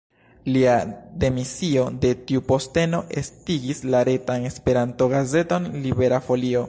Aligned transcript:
Lia 0.53 0.77
demisio 1.23 1.83
de 2.05 2.11
tiu 2.31 2.41
posteno 2.47 3.03
estigis 3.21 3.83
la 3.95 4.01
retan 4.11 4.49
Esperanto-gazeton 4.51 5.71
Libera 5.85 6.23
Folio. 6.31 6.59